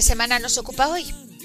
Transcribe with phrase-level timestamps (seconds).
[0.00, 1.04] ¿Qué semana nos ocupa hoy?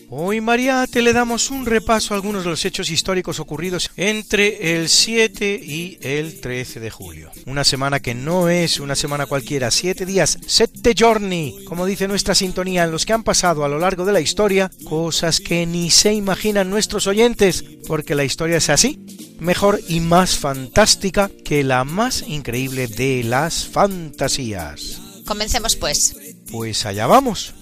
[0.10, 4.88] Hoy, Mariate, le damos un repaso a algunos de los hechos históricos ocurridos entre el
[4.88, 7.32] 7 y el 13 de julio.
[7.48, 12.34] Una semana que no es una semana cualquiera, siete días, sette giorni, como dice nuestra
[12.34, 15.92] sintonía, en los que han pasado a lo largo de la historia cosas que ni
[15.92, 21.84] se imaginan nuestros oyentes, porque la historia es así, mejor y más fantástica que la
[21.84, 25.02] más increíble de las fantasías.
[25.26, 26.16] Comencemos pues.
[26.50, 27.54] Pues allá vamos.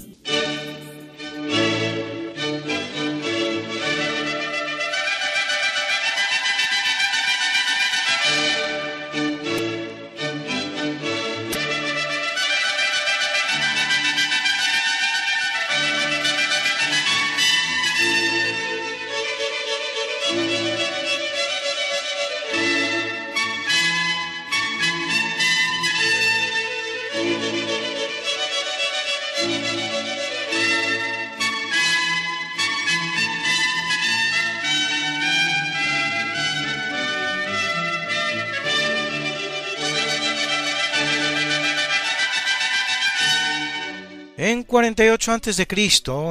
[44.73, 45.67] 48 a.C.,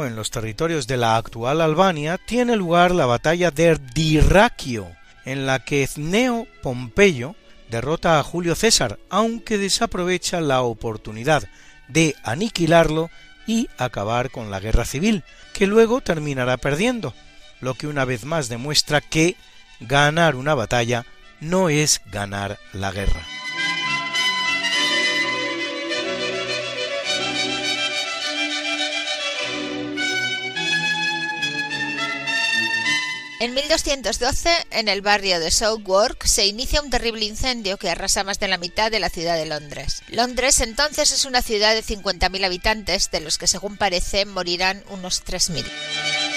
[0.04, 4.90] en los territorios de la actual Albania, tiene lugar la batalla de Dyrraquio,
[5.24, 7.36] en la que Cneo Pompeyo
[7.70, 11.44] derrota a Julio César, aunque desaprovecha la oportunidad
[11.86, 13.10] de aniquilarlo
[13.46, 17.14] y acabar con la guerra civil, que luego terminará perdiendo,
[17.60, 19.36] lo que una vez más demuestra que
[19.78, 21.06] ganar una batalla
[21.38, 23.22] no es ganar la guerra.
[33.42, 38.38] En 1212, en el barrio de Southwark, se inicia un terrible incendio que arrasa más
[38.38, 40.04] de la mitad de la ciudad de Londres.
[40.06, 45.24] Londres entonces es una ciudad de 50.000 habitantes, de los que según parece morirán unos
[45.24, 46.31] 3.000.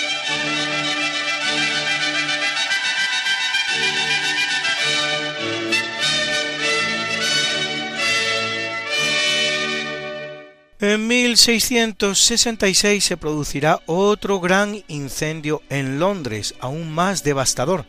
[10.81, 17.85] En 1666 se producirá otro gran incendio en Londres, aún más devastador,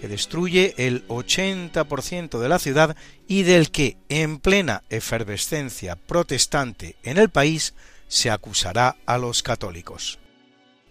[0.00, 2.96] que destruye el 80% de la ciudad
[3.26, 7.74] y del que, en plena efervescencia protestante en el país,
[8.06, 10.20] se acusará a los católicos.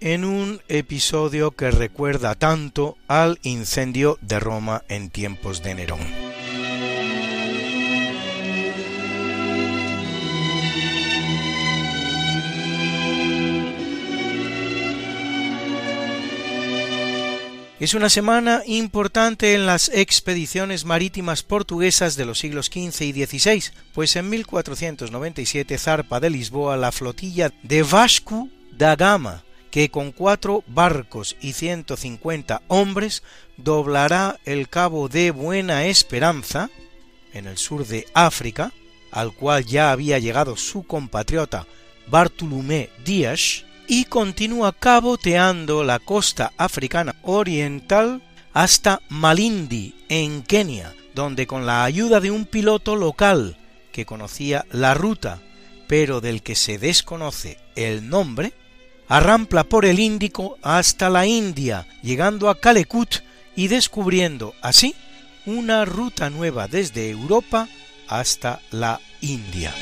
[0.02, 6.27] En un episodio que recuerda tanto al incendio de Roma en tiempos de Nerón.
[17.80, 23.66] Es una semana importante en las expediciones marítimas portuguesas de los siglos XV y XVI,
[23.94, 30.64] pues en 1497 zarpa de Lisboa la flotilla de Vasco da Gama, que con cuatro
[30.66, 33.22] barcos y 150 hombres
[33.58, 36.72] doblará el cabo de Buena Esperanza,
[37.32, 38.74] en el sur de África,
[39.12, 41.68] al cual ya había llegado su compatriota
[42.08, 48.22] Bartolomé Díaz, y continúa caboteando la costa africana oriental
[48.54, 53.58] hasta Malindi, en Kenia, donde con la ayuda de un piloto local
[53.92, 55.40] que conocía la ruta,
[55.88, 58.54] pero del que se desconoce el nombre,
[59.08, 63.16] arrampla por el Índico hasta la India, llegando a Calecut
[63.56, 64.96] y descubriendo así
[65.46, 67.70] una ruta nueva desde Europa
[68.08, 69.74] hasta la India.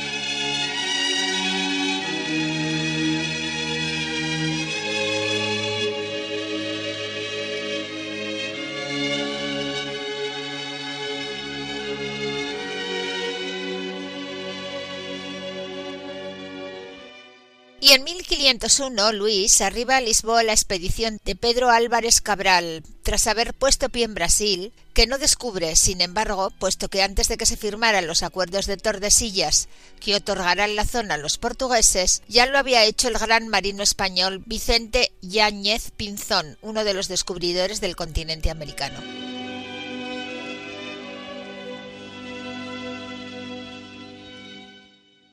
[17.86, 23.54] Y en 1501, Luis arriba a Lisboa la expedición de Pedro Álvarez Cabral, tras haber
[23.54, 27.58] puesto pie en Brasil, que no descubre, sin embargo, puesto que antes de que se
[27.58, 32.84] firmaran los acuerdos de Tordesillas, que otorgarán la zona a los portugueses, ya lo había
[32.86, 39.35] hecho el gran marino español Vicente Yáñez Pinzón, uno de los descubridores del continente americano.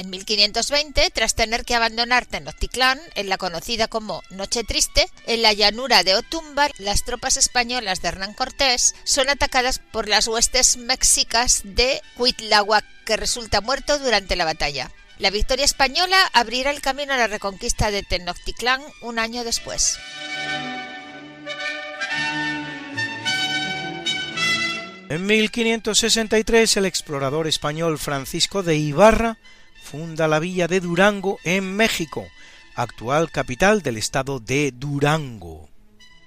[0.00, 5.52] En 1520, tras tener que abandonar Tenochtitlán en la conocida como Noche Triste, en la
[5.52, 11.60] llanura de Otumba, las tropas españolas de Hernán Cortés son atacadas por las huestes mexicas
[11.64, 14.90] de Cuitláhuac, que resulta muerto durante la batalla.
[15.18, 19.98] La victoria española abrirá el camino a la reconquista de Tenochtitlán un año después.
[25.10, 29.36] En 1563 el explorador español Francisco de Ibarra
[29.90, 32.28] funda la villa de Durango en México,
[32.76, 35.68] actual capital del estado de Durango,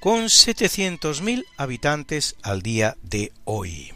[0.02, 3.94] con 700.000 habitantes al día de hoy.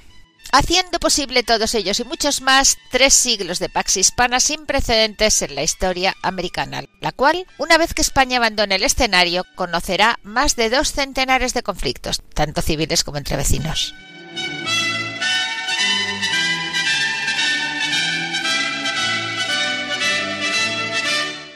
[0.53, 5.55] Haciendo posible todos ellos y muchos más tres siglos de Pax Hispana sin precedentes en
[5.55, 10.69] la historia americana, la cual, una vez que España abandone el escenario, conocerá más de
[10.69, 13.93] dos centenares de conflictos, tanto civiles como entre vecinos.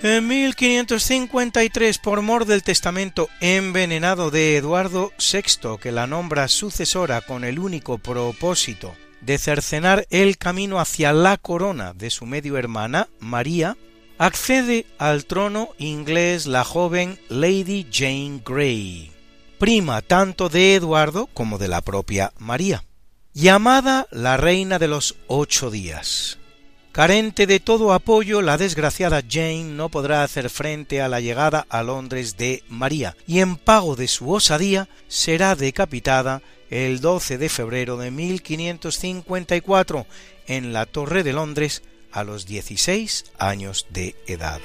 [0.03, 7.43] En 1553, por mor del testamento envenenado de Eduardo VI, que la nombra sucesora con
[7.43, 13.77] el único propósito de cercenar el camino hacia la corona de su medio hermana, María,
[14.17, 19.11] accede al trono inglés la joven Lady Jane Grey,
[19.59, 22.83] prima tanto de Eduardo como de la propia María,
[23.33, 26.40] llamada la Reina de los Ocho Días.
[26.91, 31.83] Carente de todo apoyo, la desgraciada Jane no podrá hacer frente a la llegada a
[31.83, 37.95] Londres de María, y en pago de su osadía será decapitada el 12 de febrero
[37.95, 40.05] de 1554
[40.47, 44.59] en la Torre de Londres a los 16 años de edad.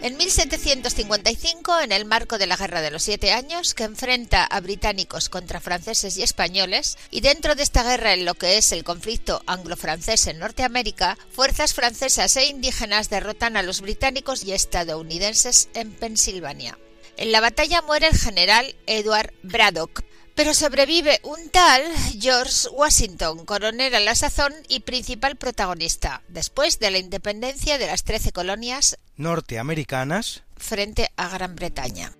[0.00, 4.60] En 1755, en el marco de la Guerra de los Siete Años, que enfrenta a
[4.60, 8.84] británicos contra franceses y españoles, y dentro de esta guerra en lo que es el
[8.84, 15.90] conflicto anglo-francés en Norteamérica, fuerzas francesas e indígenas derrotan a los británicos y estadounidenses en
[15.90, 16.78] Pensilvania.
[17.16, 20.04] En la batalla muere el general Edward Braddock,
[20.38, 21.82] pero sobrevive un tal
[22.16, 28.04] George Washington, coronel a la sazón y principal protagonista, después de la independencia de las
[28.04, 32.12] trece colonias norteamericanas frente a Gran Bretaña.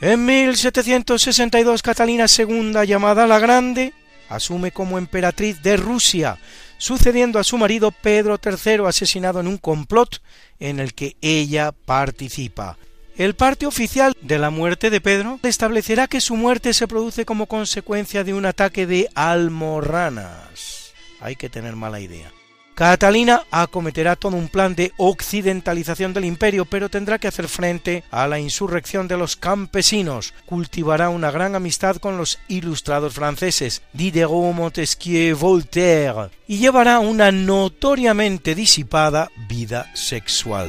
[0.00, 3.94] En 1762 Catalina II, llamada la Grande,
[4.28, 6.38] asume como emperatriz de Rusia,
[6.76, 10.20] sucediendo a su marido Pedro III asesinado en un complot
[10.60, 12.76] en el que ella participa.
[13.16, 17.46] El parte oficial de la muerte de Pedro establecerá que su muerte se produce como
[17.46, 20.92] consecuencia de un ataque de almorranas.
[21.20, 22.35] Hay que tener mala idea.
[22.76, 28.26] Catalina acometerá todo un plan de occidentalización del imperio, pero tendrá que hacer frente a
[28.28, 30.34] la insurrección de los campesinos.
[30.44, 38.54] Cultivará una gran amistad con los ilustrados franceses Diderot, Montesquieu, Voltaire y llevará una notoriamente
[38.54, 40.68] disipada vida sexual.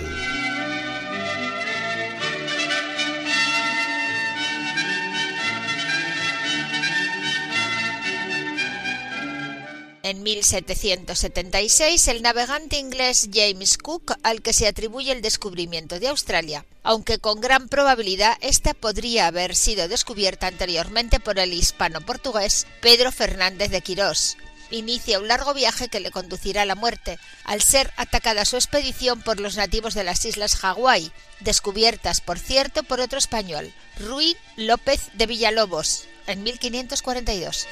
[10.08, 16.66] En 1776, el navegante inglés James Cook, al que se atribuye el descubrimiento de Australia,
[16.82, 23.70] aunque con gran probabilidad esta podría haber sido descubierta anteriormente por el hispano-portugués Pedro Fernández
[23.70, 24.38] de Quirós,
[24.72, 29.22] inicia un largo viaje que le conducirá a la muerte, al ser atacada su expedición
[29.22, 31.12] por los nativos de las islas Hawái,
[31.42, 37.68] descubiertas, por cierto, por otro español, Ruy López de Villalobos, en 1542.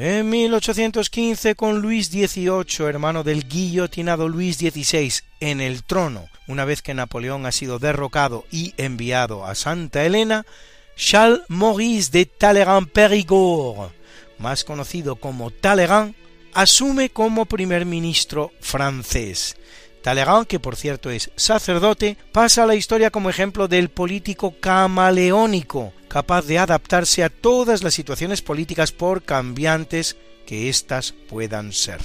[0.00, 6.82] En 1815, con Luis XVIII, hermano del guillotinado Luis XVI, en el trono, una vez
[6.82, 10.46] que Napoleón ha sido derrocado y enviado a Santa Elena,
[10.94, 13.90] Charles Maurice de Talleyrand-Périgord,
[14.38, 16.14] más conocido como Talleyrand,
[16.54, 19.56] asume como primer ministro francés.
[20.02, 25.92] Talleyrand, que por cierto es sacerdote, pasa a la historia como ejemplo del político camaleónico,
[26.08, 32.00] capaz de adaptarse a todas las situaciones políticas por cambiantes que éstas puedan ser.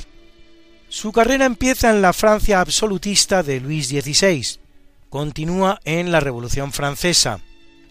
[0.89, 4.59] Su carrera empieza en la Francia absolutista de Luis XVI,
[5.09, 7.39] continúa en la Revolución Francesa,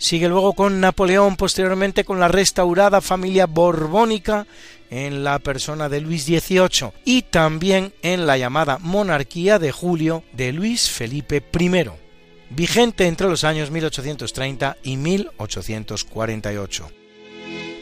[0.03, 4.49] sigue luego con Napoleón, posteriormente con la restaurada familia borbónica
[4.91, 10.53] en la persona de Luis XVIII y también en la llamada monarquía de Julio de
[10.53, 11.85] Luis Felipe I
[12.51, 16.91] vigente entre los años 1830 y 1848.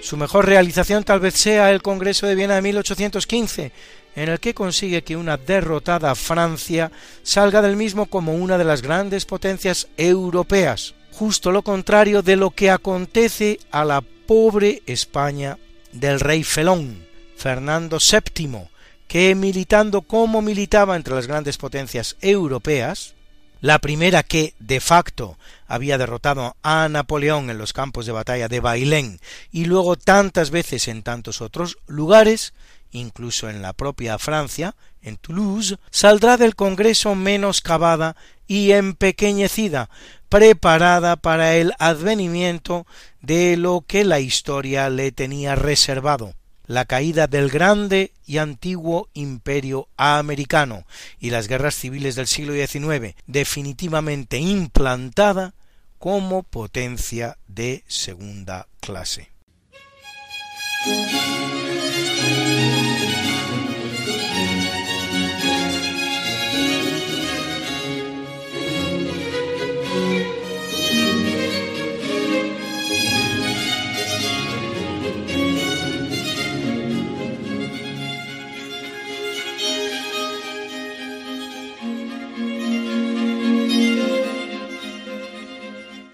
[0.02, 3.72] Su mejor realización tal vez sea el Congreso de Viena de 1815,
[4.14, 8.82] en el que consigue que una derrotada Francia salga del mismo como una de las
[8.82, 15.58] grandes potencias europeas, justo lo contrario de lo que acontece a la pobre España
[15.92, 18.70] del rey Felón, Fernando VII,
[19.06, 23.16] que militando como militaba entre las grandes potencias europeas,
[23.60, 25.36] la primera que, de facto,
[25.68, 29.20] había derrotado a Napoleón en los campos de batalla de Bailén
[29.52, 32.54] y luego tantas veces en tantos otros lugares,
[32.92, 38.16] incluso en la propia Francia, en Toulouse, saldrá del Congreso menos cavada
[38.46, 39.90] y empequeñecida,
[40.28, 42.86] preparada para el advenimiento
[43.20, 46.34] de lo que la historia le tenía reservado,
[46.66, 50.84] la caída del grande y antiguo imperio americano
[51.18, 55.54] y las guerras civiles del siglo XIX, definitivamente implantada
[55.98, 59.30] como potencia de segunda clase.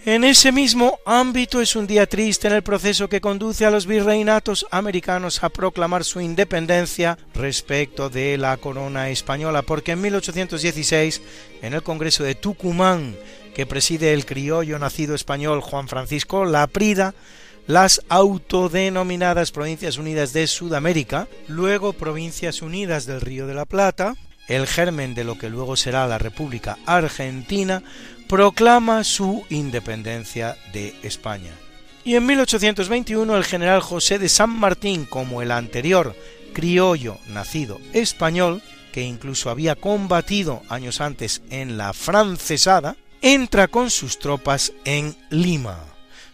[0.06, 3.86] En ese mismo ámbito es un día triste en el proceso que conduce a los
[3.86, 11.22] virreinatos americanos a proclamar su independencia respecto de la corona española, porque en 1816,
[11.60, 13.16] en el Congreso de Tucumán,
[13.52, 17.12] que preside el criollo nacido español Juan Francisco Laprida,
[17.66, 24.14] las autodenominadas Provincias Unidas de Sudamérica, luego Provincias Unidas del Río de la Plata,
[24.46, 27.82] el germen de lo que luego será la República Argentina,
[28.28, 31.52] proclama su independencia de España.
[32.04, 36.14] Y en 1821 el general José de San Martín, como el anterior
[36.52, 44.18] criollo nacido español, que incluso había combatido años antes en la francesada, entra con sus
[44.18, 45.78] tropas en Lima.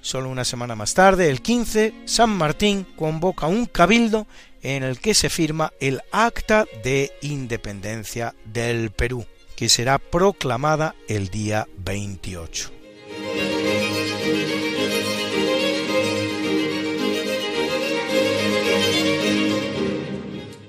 [0.01, 4.27] Solo una semana más tarde, el 15, San Martín convoca un cabildo
[4.63, 11.29] en el que se firma el Acta de Independencia del Perú que será proclamada el
[11.29, 12.71] día 28.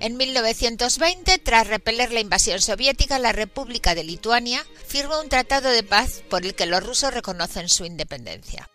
[0.04, 5.82] En 1920, tras repeler la invasión soviética, la República de Lituania firma un tratado de
[5.82, 8.70] paz por el que los rusos reconocen su independencia.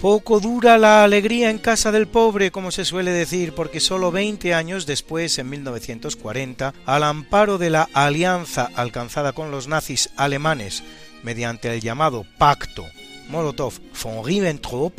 [0.00, 4.54] Poco dura la alegría en casa del pobre, como se suele decir, porque solo 20
[4.54, 10.82] años después, en 1940, al amparo de la alianza alcanzada con los nazis alemanes
[11.22, 12.86] mediante el llamado Pacto
[13.28, 14.94] Molotov-von Ribbentrop,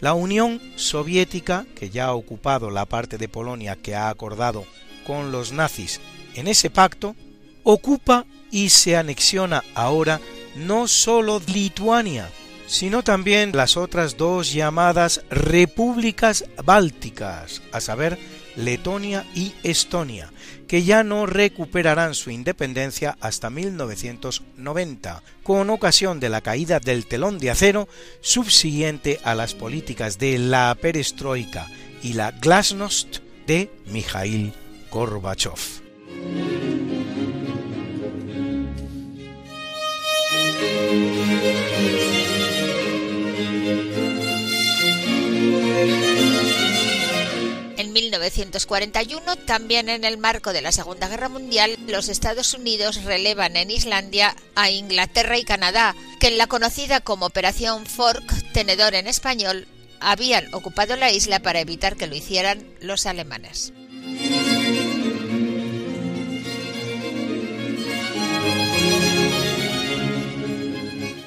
[0.00, 4.64] la Unión Soviética, que ya ha ocupado la parte de Polonia que ha acordado
[5.06, 6.00] con los nazis
[6.34, 7.14] en ese pacto,
[7.64, 10.20] ocupa y se anexiona ahora
[10.56, 12.30] no sólo Lituania,
[12.68, 18.18] sino también las otras dos llamadas repúblicas bálticas, a saber,
[18.56, 20.32] Letonia y Estonia,
[20.66, 27.38] que ya no recuperarán su independencia hasta 1990, con ocasión de la caída del telón
[27.38, 27.88] de acero
[28.20, 31.66] subsiguiente a las políticas de la perestroika
[32.02, 34.52] y la glasnost de Mikhail
[34.90, 35.58] Gorbachev.
[48.30, 53.70] 1941, también en el marco de la Segunda Guerra Mundial, los Estados Unidos relevan en
[53.70, 59.66] Islandia a Inglaterra y Canadá, que en la conocida como Operación Fork, tenedor en español,
[60.00, 63.72] habían ocupado la isla para evitar que lo hicieran los alemanes.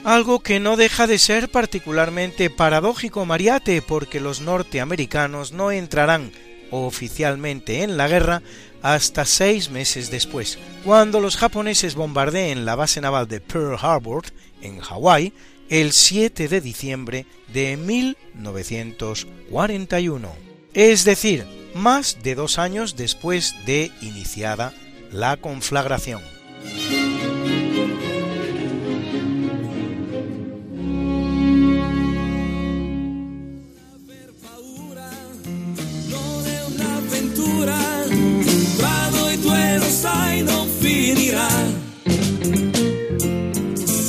[0.03, 6.31] Algo que no deja de ser particularmente paradójico, Mariate, porque los norteamericanos no entrarán
[6.71, 8.41] oficialmente en la guerra
[8.81, 14.23] hasta seis meses después, cuando los japoneses bombardeen la base naval de Pearl Harbor,
[14.61, 15.33] en Hawái,
[15.69, 20.29] el 7 de diciembre de 1941.
[20.73, 24.73] Es decir, más de dos años después de iniciada
[25.11, 26.21] la conflagración.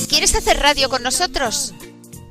[0.08, 1.74] ¿Quieres hacer radio con nosotros?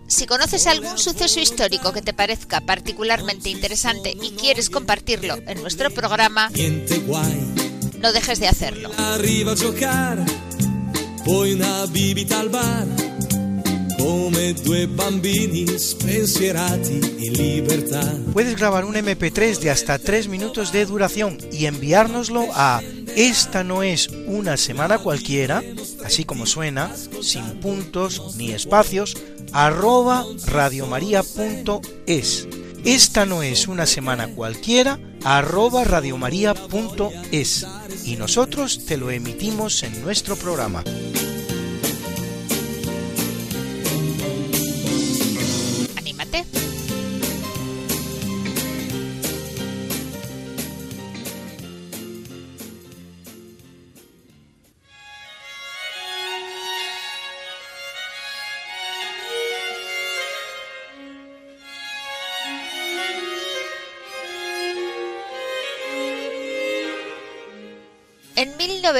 [0.07, 5.89] Si conoces algún suceso histórico que te parezca particularmente interesante y quieres compartirlo en nuestro
[5.89, 6.51] programa,
[7.99, 8.91] no dejes de hacerlo.
[18.33, 22.81] Puedes grabar un MP3 de hasta 3 minutos de duración y enviárnoslo a
[23.15, 25.63] esta no es una semana cualquiera,
[26.05, 29.17] así como suena, sin puntos ni espacios,
[29.51, 32.47] arroba radiomaria.es.
[32.83, 37.67] Esta no es una semana cualquiera, arroba radiomaria.es.
[38.05, 40.83] Y nosotros te lo emitimos en nuestro programa.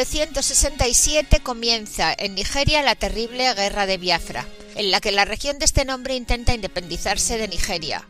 [0.01, 5.65] 1967 comienza en Nigeria la terrible Guerra de Biafra, en la que la región de
[5.65, 8.07] este nombre intenta independizarse de Nigeria,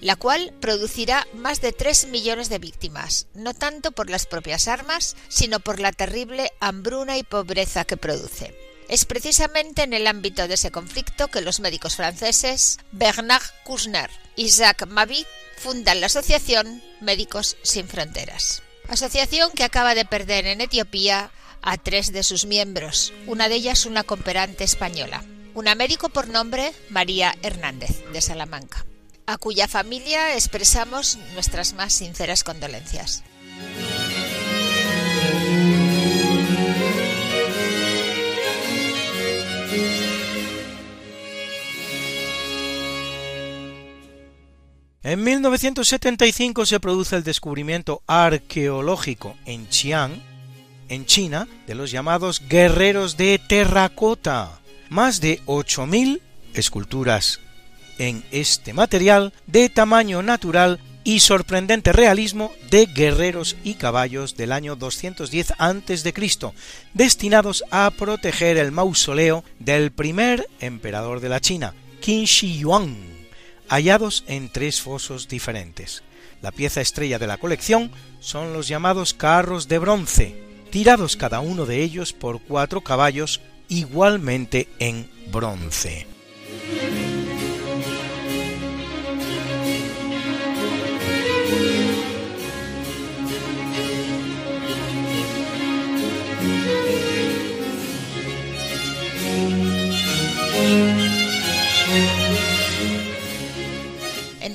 [0.00, 5.14] la cual producirá más de 3 millones de víctimas, no tanto por las propias armas,
[5.28, 8.58] sino por la terrible hambruna y pobreza que produce.
[8.88, 14.48] Es precisamente en el ámbito de ese conflicto que los médicos franceses Bernard Kouchner y
[14.48, 15.24] Jacques Mabi
[15.56, 21.30] fundan la asociación Médicos Sin Fronteras asociación que acaba de perder en Etiopía
[21.62, 25.24] a tres de sus miembros, una de ellas una cooperante española,
[25.54, 28.86] una médico por nombre María Hernández de Salamanca,
[29.26, 33.22] a cuya familia expresamos nuestras más sinceras condolencias.
[45.08, 50.22] En 1975 se produce el descubrimiento arqueológico en Xi'an,
[50.90, 54.60] en China, de los llamados guerreros de terracota.
[54.90, 56.20] Más de 8.000
[56.52, 57.40] esculturas
[57.96, 64.76] en este material de tamaño natural y sorprendente realismo de guerreros y caballos del año
[64.76, 66.12] 210 a.C.,
[66.92, 73.17] destinados a proteger el mausoleo del primer emperador de la China, Qin Shi Huang
[73.68, 76.02] hallados en tres fosos diferentes.
[76.42, 81.66] La pieza estrella de la colección son los llamados carros de bronce, tirados cada uno
[81.66, 86.06] de ellos por cuatro caballos igualmente en bronce.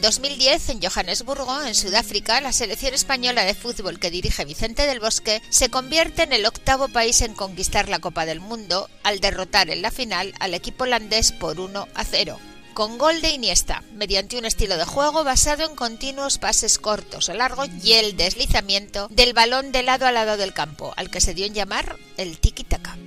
[0.03, 5.41] 2010, en Johannesburgo, en Sudáfrica, la selección española de fútbol que dirige Vicente del Bosque
[5.49, 9.81] se convierte en el octavo país en conquistar la Copa del Mundo al derrotar en
[9.81, 12.37] la final al equipo holandés por 1 a 0
[12.73, 17.33] con gol de Iniesta, mediante un estilo de juego basado en continuos pases cortos o
[17.33, 21.33] largos y el deslizamiento del balón de lado a lado del campo, al que se
[21.33, 22.97] dio en llamar el tiki-taka.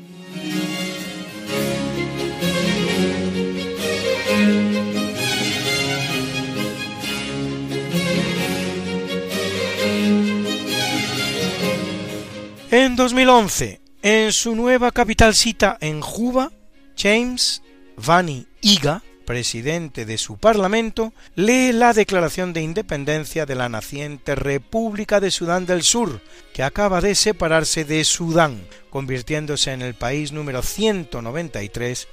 [12.79, 16.53] En 2011, en su nueva capital cita en Juba,
[16.95, 17.63] James
[17.97, 25.21] Vani Iga presidente de su parlamento, lee la declaración de independencia de la naciente República
[25.21, 26.21] de Sudán del Sur,
[26.53, 32.09] que acaba de separarse de Sudán, convirtiéndose en el país número 193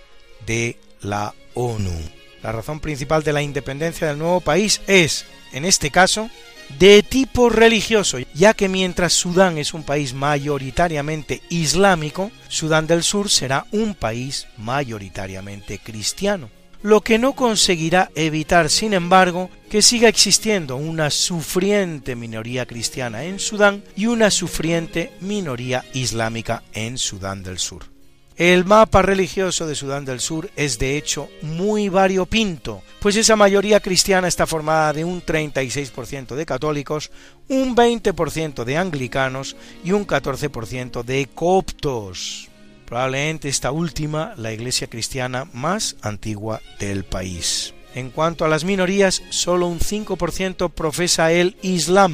[0.48, 2.23] de la ONU.
[2.44, 6.30] La razón principal de la independencia del nuevo país es, en este caso,
[6.78, 13.30] de tipo religioso, ya que mientras Sudán es un país mayoritariamente islámico, Sudán del Sur
[13.30, 16.50] será un país mayoritariamente cristiano,
[16.82, 23.40] lo que no conseguirá evitar, sin embargo, que siga existiendo una sufriente minoría cristiana en
[23.40, 27.93] Sudán y una sufriente minoría islámica en Sudán del Sur.
[28.36, 33.80] El mapa religioso de Sudán del Sur es de hecho muy variopinto, pues esa mayoría
[33.80, 37.12] cristiana está formada de un 36% de católicos,
[37.48, 42.50] un 20% de anglicanos y un 14% de coptos.
[42.88, 47.76] Probablemente esta última la iglesia cristiana más antigua del país.
[47.94, 52.14] En cuanto a las minorías, solo un 5% profesa el Islam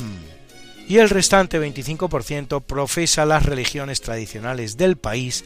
[0.90, 5.46] y el restante 25% profesa las religiones tradicionales del país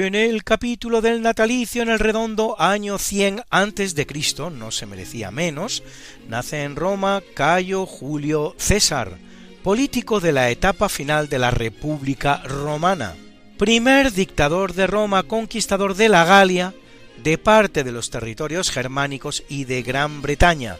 [0.00, 4.86] En el capítulo del natalicio en el redondo año 100 antes de Cristo, no se
[4.86, 5.82] merecía menos,
[6.28, 9.18] nace en Roma Cayo Julio César,
[9.64, 13.16] político de la etapa final de la República Romana,
[13.58, 16.74] primer dictador de Roma, conquistador de la Galia,
[17.20, 20.76] de parte de los territorios germánicos y de Gran Bretaña,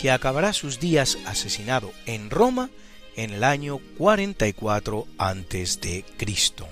[0.00, 2.70] que acabará sus días asesinado en Roma
[3.16, 6.66] en el año 44 antes de Cristo.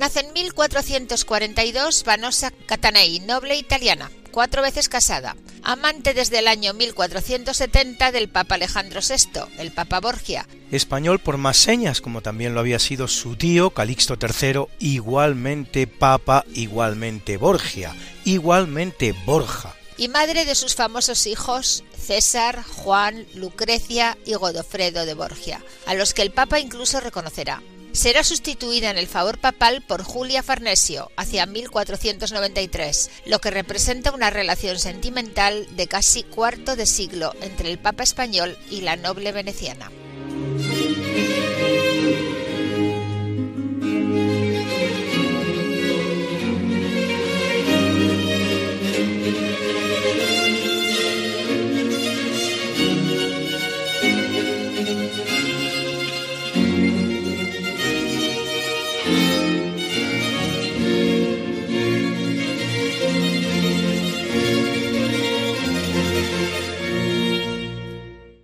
[0.00, 8.10] Nace en 1442 Vanosa Catanei, noble italiana, cuatro veces casada, amante desde el año 1470
[8.10, 10.48] del Papa Alejandro VI, el Papa Borgia.
[10.70, 16.46] Español por más señas, como también lo había sido su tío Calixto III, igualmente Papa,
[16.54, 19.74] igualmente Borgia, igualmente Borja.
[19.98, 26.14] Y madre de sus famosos hijos César, Juan, Lucrecia y Godofredo de Borgia, a los
[26.14, 27.60] que el Papa incluso reconocerá
[27.92, 34.30] será sustituida en el favor papal por Julia Farnesio hacia 1493, lo que representa una
[34.30, 39.90] relación sentimental de casi cuarto de siglo entre el Papa español y la noble veneciana.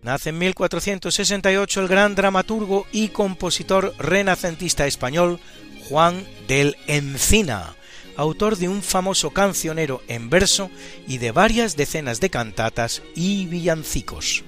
[0.07, 5.41] Nace en 1468 el gran dramaturgo y compositor renacentista español
[5.89, 7.75] Juan del Encina,
[8.17, 10.71] autor de un famoso cancionero en verso
[11.09, 14.45] y de varias decenas de cantatas y villancicos.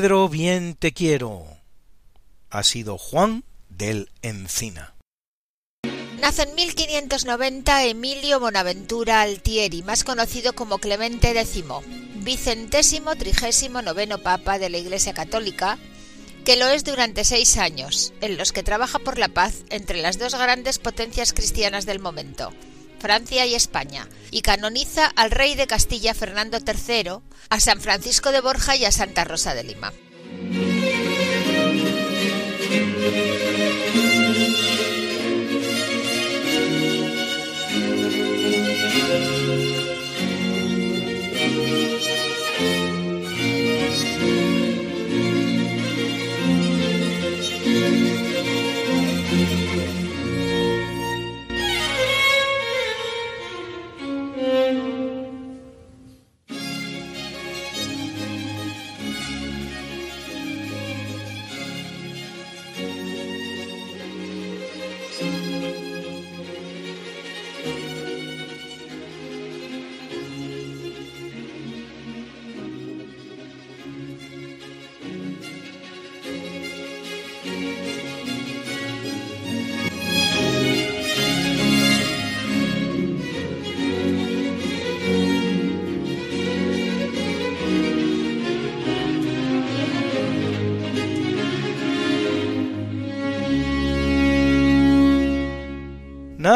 [0.00, 1.44] Pedro, bien te quiero.
[2.48, 4.94] Ha sido Juan del Encina.
[6.18, 11.64] Nace en 1590 Emilio Bonaventura Altieri, más conocido como Clemente X,
[12.14, 15.76] vicentésimo trigésimo noveno papa de la Iglesia Católica,
[16.46, 20.18] que lo es durante seis años, en los que trabaja por la paz entre las
[20.18, 22.54] dos grandes potencias cristianas del momento,
[23.00, 28.40] Francia y España, y canoniza al rey de Castilla Fernando III, a San Francisco de
[28.40, 29.92] Borja y a Santa Rosa de Lima.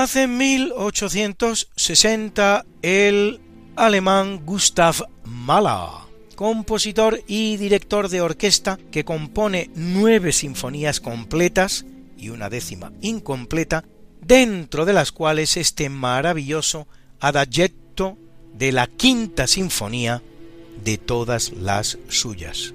[0.04, 3.40] Nace en 1860 el
[3.74, 11.86] alemán Gustav Mahler, compositor y director de orquesta que compone nueve sinfonías completas
[12.18, 13.86] y una décima incompleta,
[14.20, 16.86] dentro de las cuales este maravilloso
[17.18, 18.18] adagietto
[18.52, 20.20] de la quinta sinfonía
[20.84, 22.74] de todas las suyas.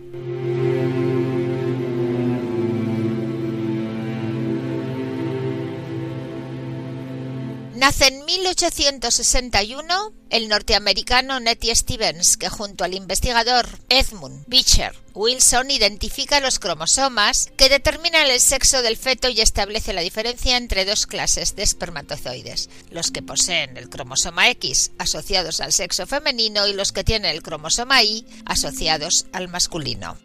[7.79, 16.41] Nace en 1861 el norteamericano Nettie Stevens, que junto al investigador Edmund Beecher Wilson identifica
[16.41, 21.55] los cromosomas que determinan el sexo del feto y establece la diferencia entre dos clases
[21.55, 27.05] de espermatozoides, los que poseen el cromosoma X asociados al sexo femenino y los que
[27.05, 30.17] tienen el cromosoma Y asociados al masculino.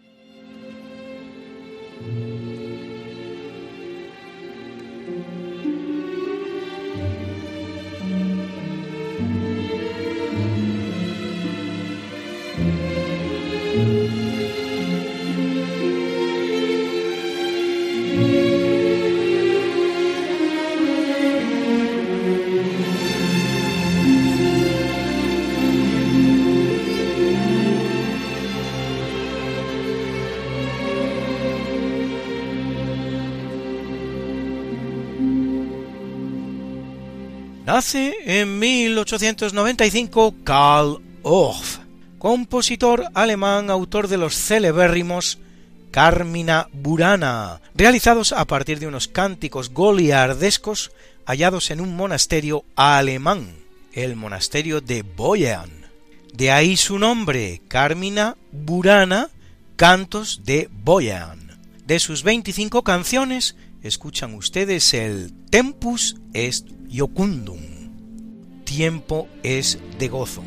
[37.75, 41.79] Nace en 1895 Karl Orff,
[42.19, 45.41] compositor alemán, autor de los celebérrimos
[45.91, 50.93] Carmina Burana, realizados a partir de unos cánticos goliardescos
[51.27, 53.57] hallados en un monasterio alemán,
[53.93, 55.71] el monasterio de Boyan.
[56.33, 59.31] De ahí su nombre, Carmina Burana,
[59.75, 61.59] Cantos de Boyan.
[61.85, 67.59] De sus 25 canciones, escuchan ustedes el Tempus est Iocundum.
[68.62, 70.44] Tiempo es de gozo.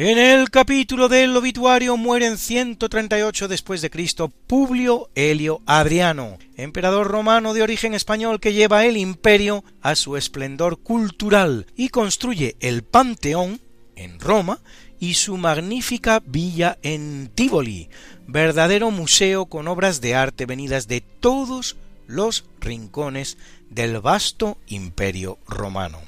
[0.00, 7.52] En el capítulo del obituario mueren 138 después de Cristo Publio Helio Adriano, emperador romano
[7.52, 13.60] de origen español que lleva el imperio a su esplendor cultural y construye el Panteón
[13.96, 14.60] en Roma
[15.00, 17.88] y su magnífica villa en Tivoli,
[18.28, 23.36] verdadero museo con obras de arte venidas de todos los rincones
[23.68, 25.98] del vasto imperio romano.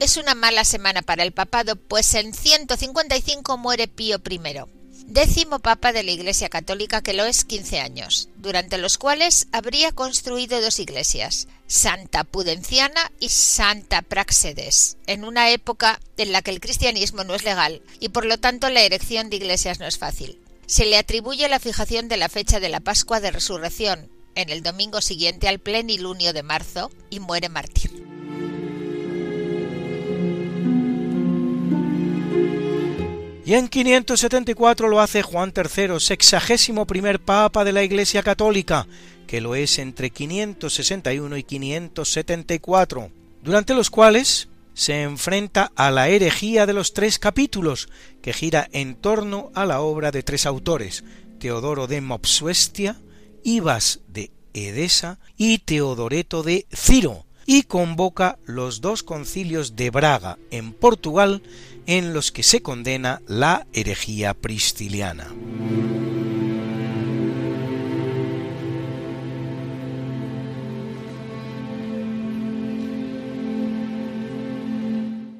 [0.00, 4.40] Es una mala semana para el papado, pues en 155 muere Pío I,
[5.04, 9.92] décimo papa de la Iglesia Católica que lo es 15 años, durante los cuales habría
[9.92, 16.60] construido dos iglesias, Santa Pudenciana y Santa Praxedes, en una época en la que el
[16.60, 20.40] cristianismo no es legal y por lo tanto la erección de iglesias no es fácil.
[20.64, 24.62] Se le atribuye la fijación de la fecha de la Pascua de Resurrección, en el
[24.62, 28.09] domingo siguiente al plenilunio de marzo, y muere mártir.
[33.50, 38.86] Y en 574 lo hace Juan III, sexagésimo primer papa de la Iglesia Católica,
[39.26, 43.10] que lo es entre 561 y 574,
[43.42, 47.88] durante los cuales se enfrenta a la herejía de los tres capítulos,
[48.22, 51.02] que gira en torno a la obra de tres autores,
[51.40, 53.00] Teodoro de Mopsuestia,
[53.42, 60.72] Ibas de Edesa y Teodoreto de Ciro, y convoca los dos concilios de Braga en
[60.72, 61.42] Portugal
[61.90, 65.26] en los que se condena la herejía prisciliana.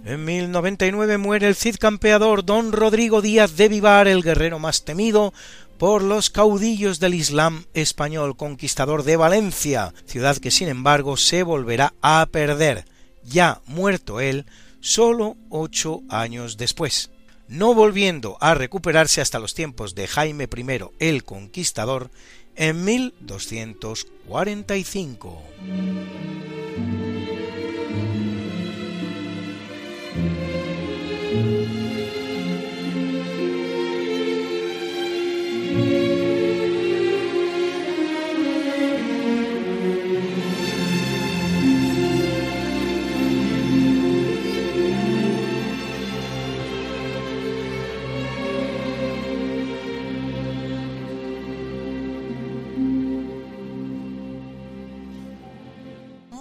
[0.05, 5.33] En 1099 muere el Cid campeador don Rodrigo Díaz de Vivar, el guerrero más temido
[5.79, 11.95] por los caudillos del Islam español, conquistador de Valencia, ciudad que sin embargo se volverá
[12.03, 12.87] a perder.
[13.23, 14.47] Ya muerto él,
[14.81, 17.11] solo ocho años después,
[17.49, 20.67] no volviendo a recuperarse hasta los tiempos de Jaime I
[20.99, 22.11] el Conquistador
[22.57, 25.43] en 1245.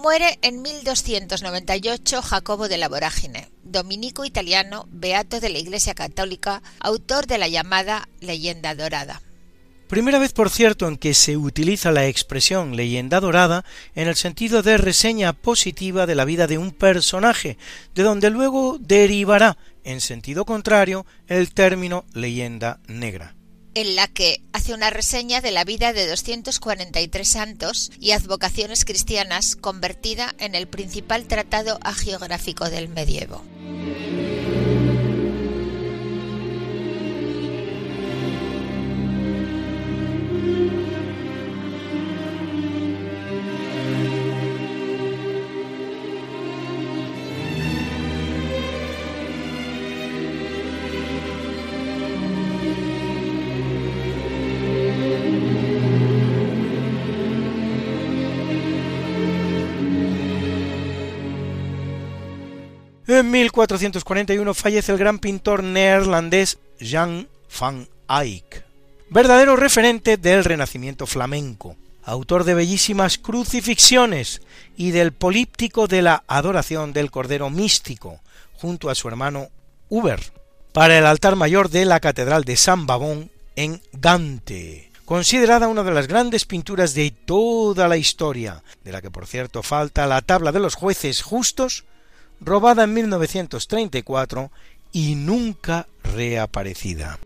[0.00, 7.26] Muere en 1298 Jacobo de la Vorágine, dominico italiano, beato de la Iglesia Católica, autor
[7.26, 9.20] de la llamada Leyenda Dorada.
[9.88, 14.62] Primera vez, por cierto, en que se utiliza la expresión leyenda dorada en el sentido
[14.62, 17.58] de reseña positiva de la vida de un personaje,
[17.94, 23.34] de donde luego derivará, en sentido contrario, el término leyenda negra
[23.74, 29.56] en la que hace una reseña de la vida de 243 santos y advocaciones cristianas
[29.56, 33.44] convertida en el principal tratado agiográfico del medievo.
[63.20, 67.28] En 1441 fallece el gran pintor neerlandés Jan
[67.60, 68.64] van Eyck,
[69.10, 74.40] verdadero referente del renacimiento flamenco, autor de bellísimas crucifixiones
[74.74, 78.20] y del políptico de la adoración del Cordero Místico,
[78.54, 79.50] junto a su hermano
[79.90, 80.32] Uber,
[80.72, 85.92] para el altar mayor de la Catedral de San Babón en Gante, considerada una de
[85.92, 90.52] las grandes pinturas de toda la historia, de la que por cierto falta la tabla
[90.52, 91.84] de los jueces justos
[92.40, 94.50] robada en 1934
[94.92, 97.18] y nunca reaparecida.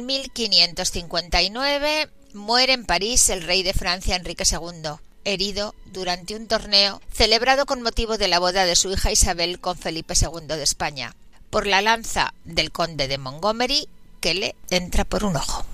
[0.00, 4.92] En 1559 muere en París el rey de Francia Enrique II,
[5.26, 9.76] herido durante un torneo celebrado con motivo de la boda de su hija Isabel con
[9.76, 11.14] Felipe II de España,
[11.50, 13.88] por la lanza del conde de Montgomery
[14.20, 15.66] que le entra por un ojo.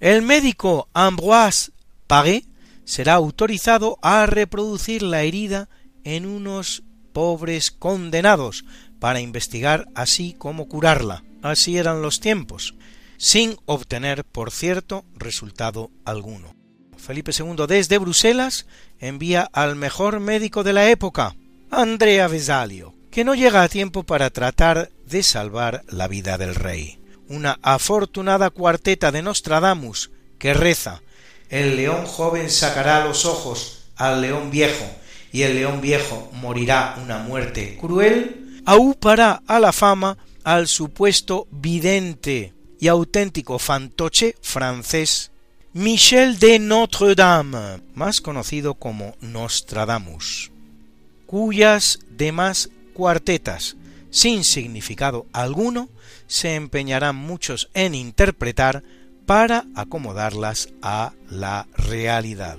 [0.00, 1.70] El médico Ambroise
[2.08, 2.46] Paré
[2.84, 5.68] será autorizado a reproducir la herida
[6.02, 8.64] en unos pobres condenados
[8.98, 11.22] para investigar así cómo curarla.
[11.42, 12.74] Así eran los tiempos
[13.18, 16.54] sin obtener, por cierto, resultado alguno.
[16.96, 18.66] Felipe II desde Bruselas
[18.98, 21.36] envía al mejor médico de la época,
[21.70, 27.00] Andrea Vesalio, que no llega a tiempo para tratar de salvar la vida del rey.
[27.28, 31.02] Una afortunada cuarteta de Nostradamus que reza
[31.50, 34.84] El león joven sacará los ojos al león viejo,
[35.32, 42.54] y el león viejo morirá una muerte cruel, aupará a la fama al supuesto vidente
[42.80, 45.30] y auténtico fantoche francés
[45.72, 50.50] Michel de Notre-Dame, más conocido como Nostradamus,
[51.26, 53.76] cuyas demás cuartetas,
[54.10, 55.88] sin significado alguno,
[56.26, 58.82] se empeñarán muchos en interpretar
[59.26, 62.58] para acomodarlas a la realidad.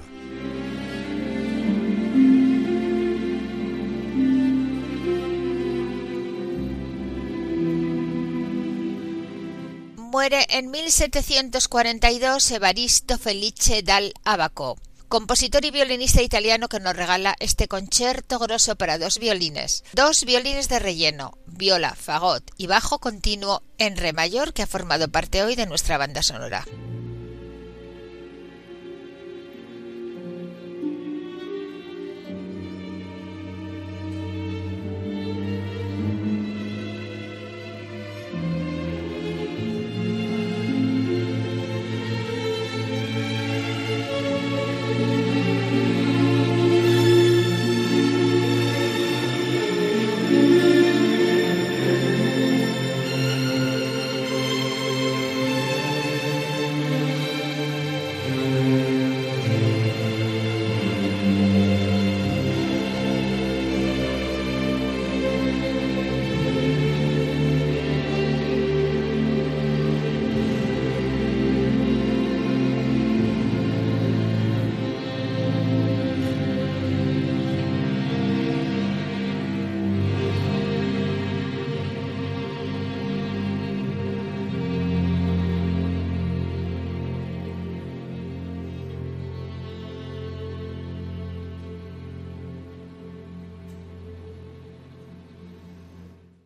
[10.10, 14.76] Muere en 1742 Evaristo Felice dal Abaco,
[15.08, 20.68] compositor y violinista italiano que nos regala este concierto grosso para dos violines, dos violines
[20.68, 25.56] de relleno, viola, fagot y bajo continuo en re mayor que ha formado parte hoy
[25.56, 26.66] de nuestra banda sonora.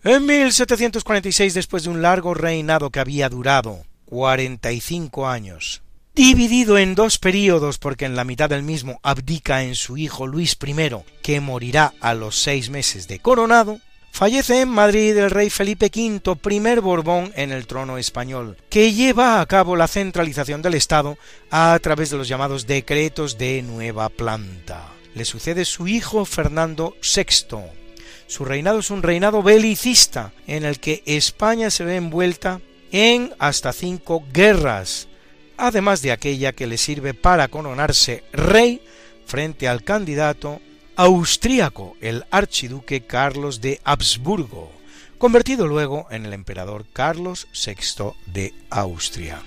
[0.05, 5.81] En 1746, después de un largo reinado que había durado cuarenta y cinco años,
[6.13, 10.57] dividido en dos períodos porque en la mitad del mismo abdica en su hijo Luis
[10.61, 13.79] I, que morirá a los seis meses de coronado,
[14.11, 19.39] fallece en Madrid el rey Felipe V, primer Borbón en el trono español, que lleva
[19.39, 21.17] a cabo la centralización del Estado
[21.49, 24.89] a través de los llamados decretos de nueva planta.
[25.15, 27.82] Le sucede su hijo Fernando VI,
[28.27, 32.61] su reinado es un reinado belicista en el que España se ve envuelta
[32.91, 35.07] en hasta cinco guerras,
[35.57, 38.81] además de aquella que le sirve para coronarse rey
[39.25, 40.61] frente al candidato
[40.95, 44.71] austríaco, el archiduque Carlos de Habsburgo,
[45.17, 49.41] convertido luego en el emperador Carlos VI de Austria.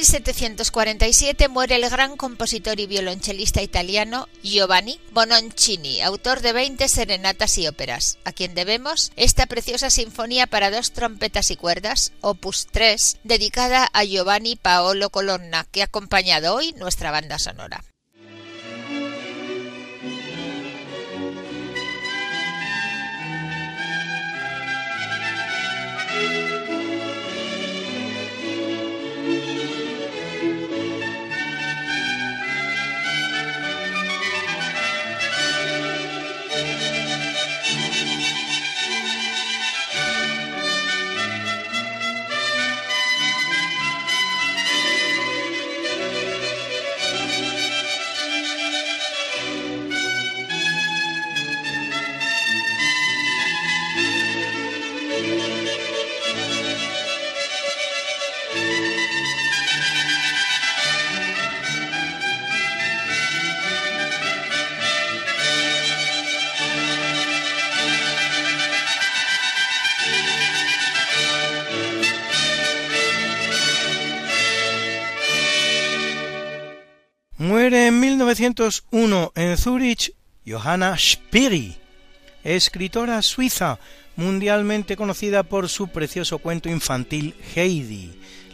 [0.00, 7.68] 1747 muere el gran compositor y violonchelista italiano Giovanni Bononcini, autor de 20 serenatas y
[7.68, 13.90] óperas, a quien debemos esta preciosa sinfonía para dos trompetas y cuerdas, opus 3, dedicada
[13.92, 17.84] a Giovanni Paolo Colonna, que ha acompañado hoy nuestra banda sonora.
[78.30, 80.14] 1901 en Zúrich
[80.46, 81.76] Johanna Spiri,
[82.44, 83.80] escritora suiza
[84.14, 88.12] mundialmente conocida por su precioso cuento infantil Heidi,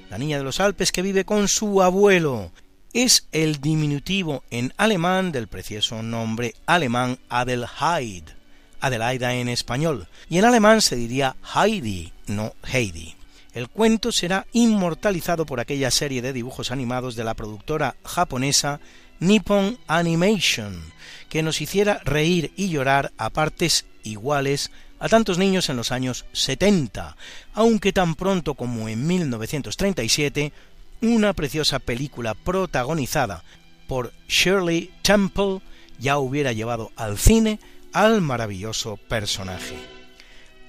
[0.08, 2.52] la niña de los Alpes que vive con su abuelo.
[2.94, 8.24] Es el diminutivo en alemán del precioso nombre alemán Adelheid,
[8.80, 13.14] Adelaida en español, y en alemán se diría Heidi, no Heidi.
[13.52, 18.80] El cuento será inmortalizado por aquella serie de dibujos animados de la productora japonesa
[19.20, 20.92] Nippon Animation,
[21.28, 26.24] que nos hiciera reír y llorar a partes iguales a tantos niños en los años
[26.32, 27.16] 70,
[27.54, 30.52] aunque tan pronto como en 1937,
[31.02, 33.44] una preciosa película protagonizada
[33.86, 35.60] por Shirley Temple
[35.98, 37.58] ya hubiera llevado al cine
[37.92, 39.76] al maravilloso personaje.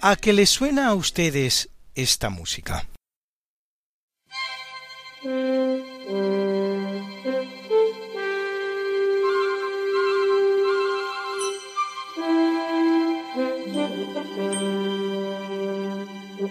[0.02, 2.88] ¿A qué les suena a ustedes esta música?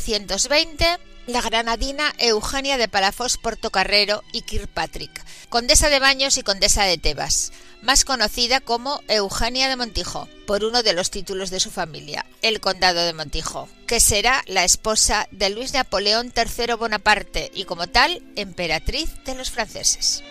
[0.00, 5.10] 1920 la granadina Eugenia de Palafós Portocarrero y Kirkpatrick,
[5.50, 10.82] condesa de Baños y condesa de Tebas, más conocida como Eugenia de Montijo, por uno
[10.82, 15.50] de los títulos de su familia, el condado de Montijo, que será la esposa de
[15.50, 20.24] Luis Napoleón III Bonaparte y como tal, emperatriz de los franceses.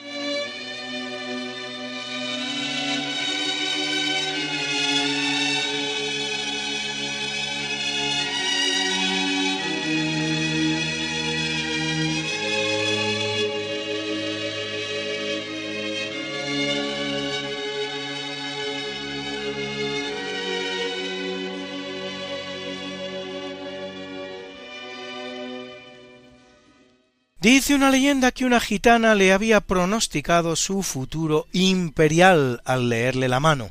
[27.40, 33.40] Dice una leyenda que una gitana le había pronosticado su futuro imperial al leerle la
[33.40, 33.70] mano.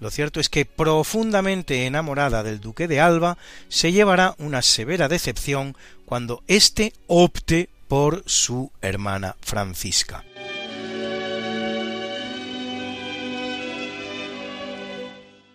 [0.00, 3.36] Lo cierto es que profundamente enamorada del duque de Alba,
[3.68, 10.24] se llevará una severa decepción cuando éste opte por su hermana Francisca.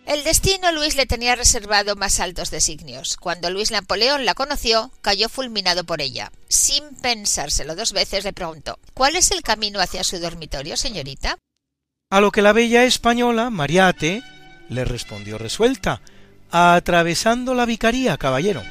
[0.08, 3.18] El destino Luis le tenía reservado más altos designios.
[3.18, 6.32] Cuando Luis Napoleón la conoció, cayó fulminado por ella.
[6.48, 11.36] Sin pensárselo dos veces, le preguntó ¿Cuál es el camino hacia su dormitorio, señorita?
[12.08, 14.22] A lo que la bella española, Mariate,
[14.70, 16.00] le respondió resuelta
[16.50, 18.62] atravesando la vicaría, caballero.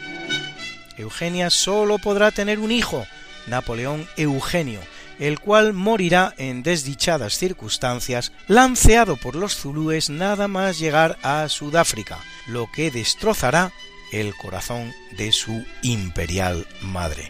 [0.97, 3.05] Eugenia sólo podrá tener un hijo,
[3.45, 4.79] Napoleón Eugenio,
[5.19, 12.19] el cual morirá en desdichadas circunstancias, lanceado por los zulúes nada más llegar a Sudáfrica,
[12.47, 13.71] lo que destrozará
[14.11, 17.29] el corazón de su imperial madre.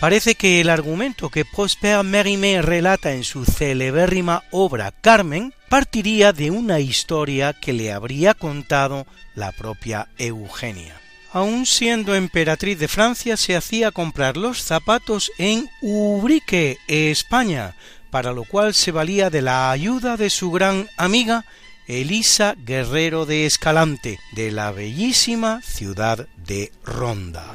[0.00, 6.50] Parece que el argumento que Prosper Mérimée relata en su celebérrima obra Carmen partiría de
[6.50, 11.00] una historia que le habría contado la propia Eugenia.
[11.32, 17.74] Aun siendo emperatriz de Francia, se hacía comprar los zapatos en Ubrique, España,
[18.10, 21.44] para lo cual se valía de la ayuda de su gran amiga
[21.86, 27.54] Elisa Guerrero de Escalante, de la bellísima ciudad de Ronda.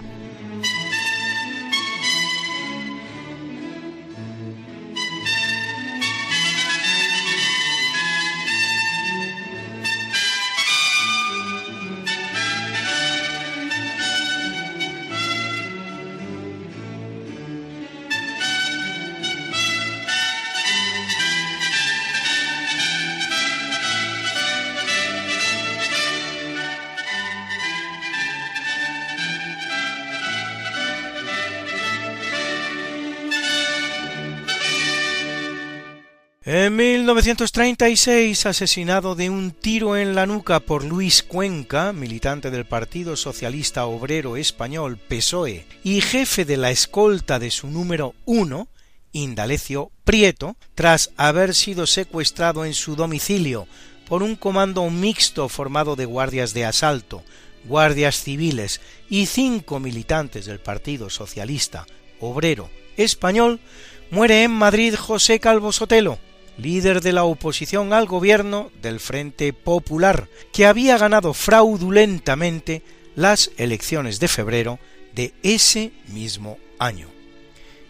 [36.54, 43.16] En 1936, asesinado de un tiro en la nuca por Luis Cuenca, militante del Partido
[43.16, 48.68] Socialista Obrero Español PSOE y jefe de la escolta de su número uno,
[49.14, 53.66] Indalecio Prieto, tras haber sido secuestrado en su domicilio
[54.06, 57.24] por un comando mixto formado de guardias de asalto,
[57.64, 61.86] guardias civiles y cinco militantes del Partido Socialista
[62.20, 63.62] Obrero Español,
[64.10, 66.20] muere en Madrid José Calvo Sotelo,
[66.62, 72.84] líder de la oposición al gobierno del Frente Popular, que había ganado fraudulentamente
[73.16, 74.80] las elecciones de febrero
[75.14, 77.08] de ese mismo año.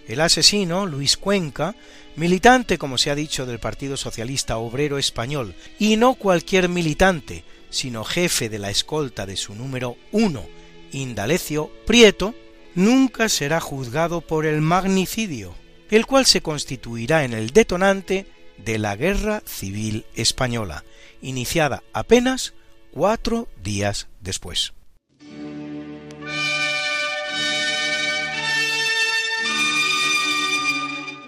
[0.08, 1.76] El asesino, Luis Cuenca,
[2.16, 8.04] militante, como se ha dicho, del Partido Socialista Obrero Español, y no cualquier militante, sino
[8.04, 10.46] jefe de la escolta de su número uno,
[10.92, 12.34] Indalecio Prieto,
[12.76, 15.54] nunca será juzgado por el magnicidio,
[15.90, 18.26] el cual se constituirá en el detonante
[18.66, 20.84] de la Guerra Civil Española,
[21.22, 22.54] iniciada apenas
[22.92, 24.74] cuatro días después.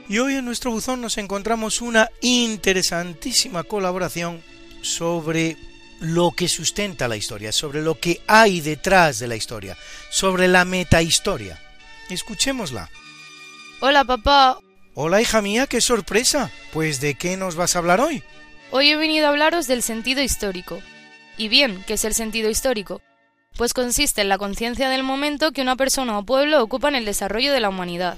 [0.09, 4.43] Y hoy en nuestro buzón nos encontramos una interesantísima colaboración
[4.83, 5.57] sobre
[5.99, 9.77] lo que sustenta la historia, sobre lo que hay detrás de la historia,
[10.11, 11.59] sobre la metahistoria.
[12.09, 12.89] Escuchémosla.
[13.79, 14.59] Hola papá,
[14.95, 16.51] Hola hija mía, qué sorpresa.
[16.71, 18.21] Pues ¿de qué nos vas a hablar hoy?
[18.69, 20.79] hoy he venido a hablaros del sentido histórico.
[21.35, 23.01] Y bien, ¿qué es el sentido histórico?
[23.57, 27.05] Pues consiste en la conciencia del momento que una persona o pueblo ocupa en el
[27.05, 28.17] desarrollo de la humanidad.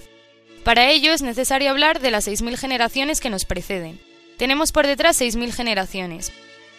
[0.65, 3.99] Para ello es necesario hablar de las 6.000 generaciones que nos preceden.
[4.37, 6.33] Tenemos por detrás 6.000 generaciones.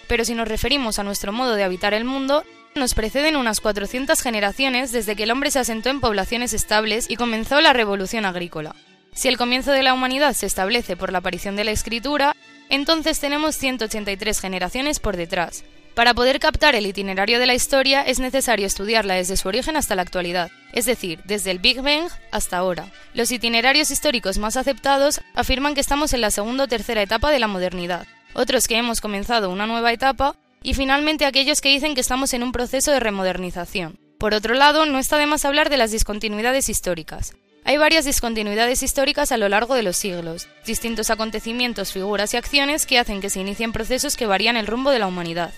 [0.08, 2.44] Pero si nos referimos a nuestro modo de habitar el mundo,
[2.74, 7.16] nos preceden unas 400 generaciones desde que el hombre se asentó en poblaciones estables y
[7.16, 8.74] comenzó la revolución agrícola.
[9.16, 12.36] Si el comienzo de la humanidad se establece por la aparición de la escritura,
[12.68, 15.64] entonces tenemos 183 generaciones por detrás.
[15.94, 19.94] Para poder captar el itinerario de la historia es necesario estudiarla desde su origen hasta
[19.94, 22.92] la actualidad, es decir, desde el Big Bang hasta ahora.
[23.14, 27.38] Los itinerarios históricos más aceptados afirman que estamos en la segunda o tercera etapa de
[27.38, 32.02] la modernidad, otros que hemos comenzado una nueva etapa y finalmente aquellos que dicen que
[32.02, 33.98] estamos en un proceso de remodernización.
[34.18, 37.32] Por otro lado, no está de más hablar de las discontinuidades históricas.
[37.68, 42.86] Hay varias discontinuidades históricas a lo largo de los siglos, distintos acontecimientos, figuras y acciones
[42.86, 45.52] que hacen que se inicien procesos que varían el rumbo de la humanidad.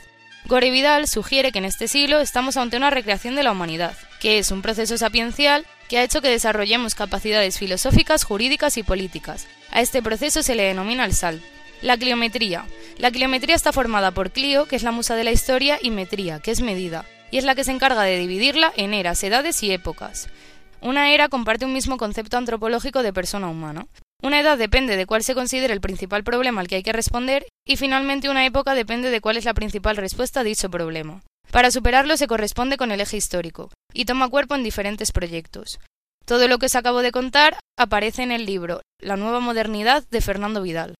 [0.46, 4.38] Gore Vidal sugiere que en este siglo estamos ante una recreación de la humanidad, que
[4.38, 9.46] es un proceso sapiencial que ha hecho que desarrollemos capacidades filosóficas, jurídicas y políticas.
[9.70, 11.42] A este proceso se le denomina el sal.
[11.82, 12.64] La cliometría.
[12.96, 16.40] La cliometría está formada por Clio, que es la musa de la historia, y metría,
[16.40, 19.72] que es medida, y es la que se encarga de dividirla en eras, edades y
[19.72, 20.30] épocas.
[20.80, 23.86] Una era comparte un mismo concepto antropológico de persona humana.
[24.22, 27.46] Una edad depende de cuál se considere el principal problema al que hay que responder
[27.66, 31.22] y finalmente una época depende de cuál es la principal respuesta a dicho problema.
[31.50, 35.78] Para superarlo se corresponde con el eje histórico y toma cuerpo en diferentes proyectos.
[36.24, 40.20] Todo lo que os acabo de contar aparece en el libro La nueva modernidad de
[40.20, 40.94] Fernando Vidal.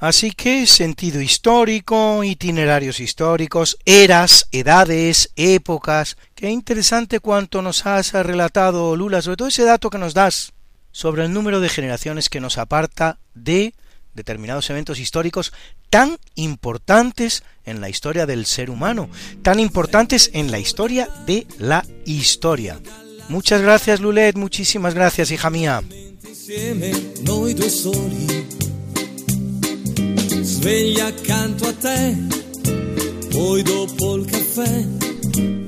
[0.00, 6.16] Así que sentido histórico, itinerarios históricos, eras, edades, épocas.
[6.34, 10.54] Qué interesante cuanto nos has relatado, Lula, sobre todo ese dato que nos das
[10.90, 13.74] sobre el número de generaciones que nos aparta de
[14.14, 15.52] determinados eventos históricos
[15.90, 19.10] tan importantes en la historia del ser humano,
[19.42, 22.80] tan importantes en la historia de la historia.
[23.28, 25.82] Muchas gracias Lulet, muchísimas gracias hija mía.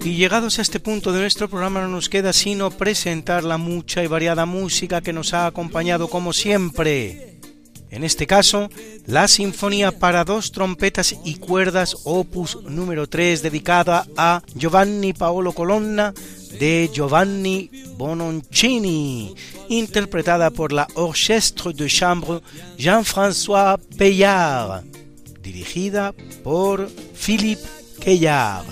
[0.03, 4.03] Y llegados a este punto de nuestro programa no nos queda sino presentar la mucha
[4.03, 7.39] y variada música que nos ha acompañado como siempre.
[7.91, 8.70] En este caso,
[9.07, 16.14] la Sinfonía para dos trompetas y cuerdas opus número 3 dedicada a Giovanni Paolo Colonna
[16.63, 19.35] de Giovanni Bononcini,
[19.69, 22.39] interpretada por la Orchestre de Chambre
[22.79, 24.85] Jean-François Payard,
[25.43, 27.67] dirigida por Philippe
[28.01, 28.65] Quellard.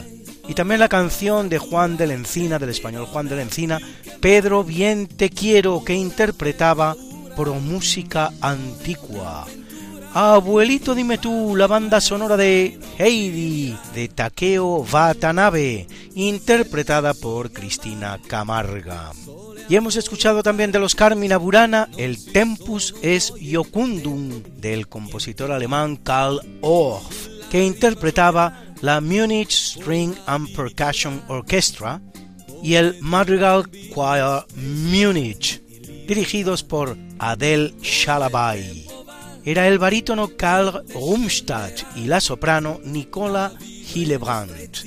[0.47, 3.80] Y también la canción de Juan de la Encina, del español Juan de la Encina,
[4.20, 6.95] Pedro Bien Te Quiero, que interpretaba
[7.34, 9.49] Pro Música Antigua.
[10.12, 15.86] Abuelito dime tú, la banda sonora de Heidi de Takeo Watanabe,
[16.16, 19.12] interpretada por Cristina Camarga.
[19.68, 25.94] Y hemos escuchado también de los Carmina Burana el Tempus es Jocundum del compositor alemán
[25.94, 32.00] Karl Orff, que interpretaba la Munich String and Percussion Orchestra
[32.64, 35.62] y el Madrigal Choir Munich,
[36.08, 38.89] dirigidos por Adel Shalabai
[39.45, 43.53] era el barítono Karl Rumstadt y la soprano Nicola
[43.95, 44.84] Hillebrandt.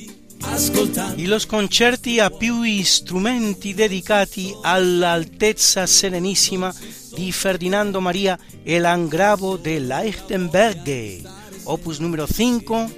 [1.17, 6.73] Y los concerti a più strumenti dedicati all'altezza serenissima
[7.15, 11.21] di Ferdinando Maria e l'Angravo de Leichtenberg,
[11.63, 12.89] opus número 5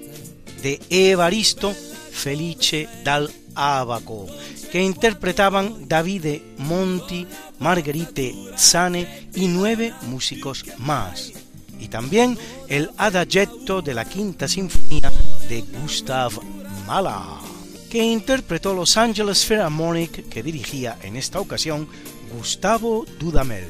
[0.62, 4.26] de Evaristo Felice dal Abaco,
[4.72, 7.28] que interpretaban Davide Monti,
[7.60, 11.45] Margherite Zane y nueve músicos más
[11.86, 15.12] y también el Adagetto de la Quinta Sinfonía
[15.48, 16.32] de Gustav
[16.88, 17.14] Mahler,
[17.92, 21.88] que interpretó Los Angeles Philharmonic que dirigía en esta ocasión
[22.36, 23.68] Gustavo Dudamel.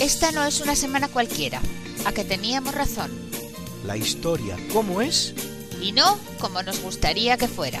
[0.00, 1.62] Esta no es una semana cualquiera,
[2.04, 3.10] a que teníamos razón.
[3.86, 5.34] La historia, ¿cómo es?
[5.80, 7.80] Y no como nos gustaría que fuera.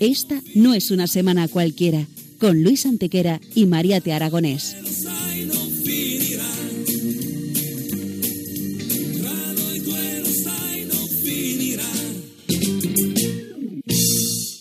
[0.00, 2.06] esta no es una semana cualquiera,
[2.38, 4.76] con Luis Antequera y Mariate Aragonés.